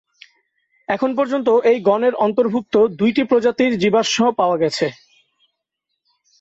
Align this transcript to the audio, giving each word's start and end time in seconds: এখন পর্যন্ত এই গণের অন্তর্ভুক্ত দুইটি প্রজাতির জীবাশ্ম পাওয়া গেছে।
এখন 0.89 1.09
পর্যন্ত 1.15 1.47
এই 1.63 1.77
গণের 1.81 2.13
অন্তর্ভুক্ত 2.25 2.75
দুইটি 2.99 3.23
প্রজাতির 3.23 3.71
জীবাশ্ম 3.77 4.23
পাওয়া 4.39 4.57
গেছে। 4.57 4.87